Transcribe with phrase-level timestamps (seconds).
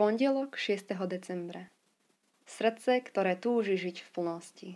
[0.00, 0.96] pondelok 6.
[1.04, 1.68] decembra.
[2.48, 4.70] Srdce, ktoré túži žiť v plnosti.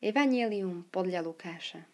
[0.00, 1.84] Evangelium podľa Lukáša.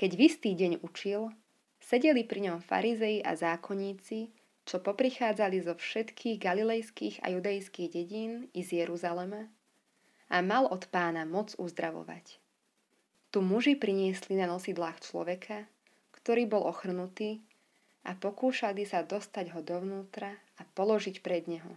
[0.00, 1.28] Keď v istý deň učil,
[1.76, 4.32] sedeli pri ňom farizei a zákonníci,
[4.64, 9.44] čo poprichádzali zo všetkých galilejských a judejských dedín i z Jeruzalema
[10.32, 12.40] a mal od pána moc uzdravovať.
[13.28, 15.68] Tu muži priniesli na nosidlách človeka,
[16.16, 17.44] ktorý bol ochrnutý
[18.04, 21.74] a pokúšali sa dostať ho dovnútra a položiť pred neho.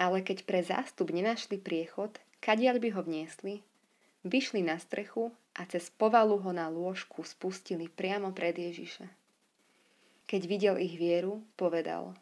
[0.00, 3.54] Ale keď pre zástup nenašli priechod, kadiaľ by ho vniesli,
[4.24, 9.08] vyšli na strechu a cez povalu ho na lôžku spustili priamo pred Ježiša.
[10.24, 12.16] Keď videl ich vieru, povedal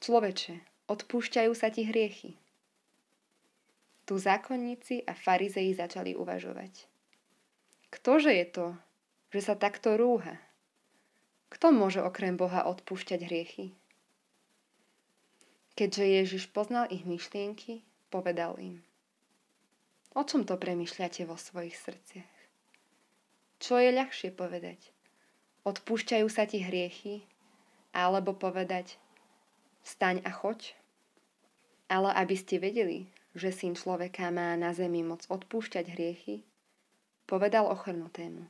[0.00, 2.40] Človeče, odpúšťajú sa ti hriechy.
[4.08, 6.88] Tu zákonníci a farizei začali uvažovať.
[7.92, 8.66] Ktože je to,
[9.30, 10.49] že sa takto rúha?
[11.50, 13.74] Kto môže okrem Boha odpúšťať hriechy?
[15.74, 18.78] Keďže Ježiš poznal ich myšlienky, povedal im.
[20.14, 22.34] O čom to premyšľate vo svojich srdciach?
[23.58, 24.94] Čo je ľahšie povedať?
[25.66, 27.26] Odpúšťajú sa ti hriechy?
[27.90, 29.02] Alebo povedať,
[29.82, 30.78] staň a choď?
[31.90, 36.46] Ale aby ste vedeli, že syn človeka má na zemi moc odpúšťať hriechy,
[37.26, 38.46] povedal ochrnutému.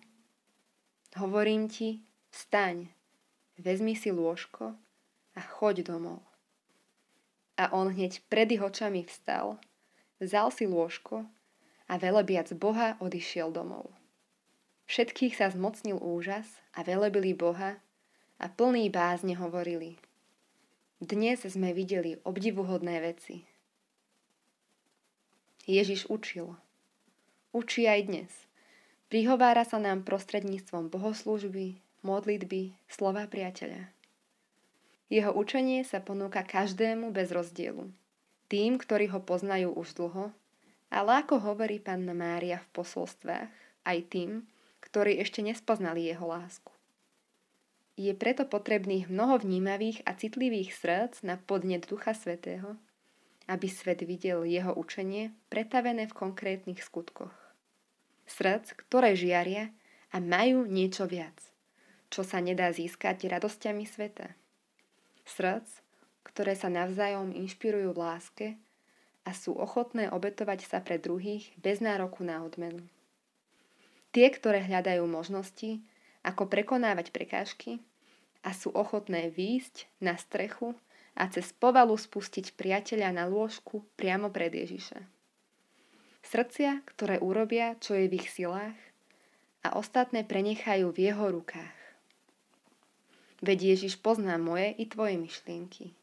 [1.17, 2.87] Hovorím ti, Vstaň,
[3.61, 4.73] vezmi si lôžko
[5.37, 6.25] a choď domov.
[7.61, 9.61] A on hneď pred ich očami vstal,
[10.17, 11.29] vzal si lôžko
[11.85, 13.93] a velebiac Boha odišiel domov.
[14.89, 17.79] Všetkých sa zmocnil úžas a velebili Boha
[18.41, 20.01] a plný bázne hovorili.
[20.99, 23.45] Dnes sme videli obdivuhodné veci.
[25.69, 26.57] Ježiš učil.
[27.53, 28.33] Učí aj dnes.
[29.13, 33.93] Prihovára sa nám prostredníctvom bohoslúžby, modlitby, slova priateľa.
[35.11, 37.91] Jeho učenie sa ponúka každému bez rozdielu.
[38.47, 40.31] Tým, ktorí ho poznajú už dlho,
[40.91, 43.51] ale ako hovorí panna Mária v posolstvách,
[43.87, 44.47] aj tým,
[44.79, 46.71] ktorí ešte nespoznali jeho lásku.
[47.99, 52.79] Je preto potrebných mnoho vnímavých a citlivých srdc na podnet Ducha Svetého,
[53.51, 57.35] aby svet videl jeho učenie pretavené v konkrétnych skutkoch.
[58.31, 59.75] Srdc, ktoré žiaria
[60.15, 61.50] a majú niečo viac
[62.11, 64.35] čo sa nedá získať radosťami sveta.
[65.25, 65.67] Srdc,
[66.27, 68.47] ktoré sa navzájom inšpirujú v láske
[69.25, 72.83] a sú ochotné obetovať sa pre druhých bez nároku na odmenu.
[74.11, 75.79] Tie, ktoré hľadajú možnosti,
[76.27, 77.79] ako prekonávať prekážky
[78.43, 80.75] a sú ochotné výjsť na strechu
[81.15, 84.99] a cez povalu spustiť priateľa na lôžku priamo pred Ježiša.
[86.21, 88.77] Srdcia, ktoré urobia, čo je v ich silách
[89.65, 91.80] a ostatné prenechajú v jeho rukách.
[93.41, 95.97] Veď Ježiš pozná moje i tvoje myšlienky.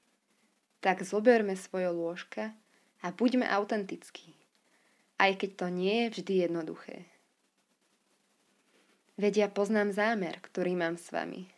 [0.81, 2.53] Tak zoberme svoje lôžka
[3.05, 4.33] a buďme autentickí,
[5.21, 7.05] aj keď to nie je vždy jednoduché.
[9.17, 11.49] Veď ja poznám zámer, ktorý mám s vami,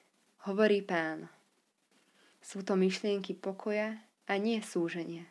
[0.47, 1.27] hovorí pán.
[2.39, 5.27] Sú to myšlienky pokoja a nie súženia.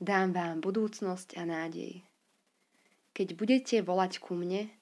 [0.00, 2.00] Dám vám budúcnosť a nádej.
[3.12, 4.72] Keď budete volať ku mne,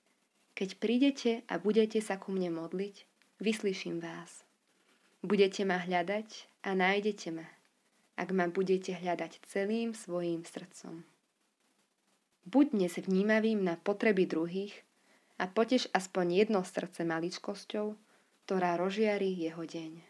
[0.54, 3.06] keď prídete a budete sa ku mne modliť,
[3.42, 4.41] vyslyším vás.
[5.22, 7.46] Budete ma hľadať a nájdete ma,
[8.18, 11.06] ak ma budete hľadať celým svojim srdcom.
[12.42, 14.74] Buď dnes vnímavým na potreby druhých
[15.38, 17.94] a poteš aspoň jedno srdce maličkosťou,
[18.42, 20.02] ktorá rozžiari jeho deň.